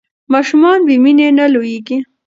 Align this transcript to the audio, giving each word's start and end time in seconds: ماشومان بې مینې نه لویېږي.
ماشومان 0.33 0.79
بې 0.87 0.95
مینې 1.03 1.27
نه 1.37 1.45
لویېږي. 1.53 1.97